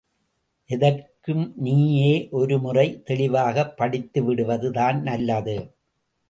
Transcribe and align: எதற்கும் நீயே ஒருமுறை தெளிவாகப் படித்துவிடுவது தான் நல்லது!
எதற்கும் 0.69 1.43
நீயே 1.57 2.07
ஒருமுறை 2.31 2.87
தெளிவாகப் 3.03 3.75
படித்துவிடுவது 3.77 4.71
தான் 4.71 5.01
நல்லது! 5.01 5.57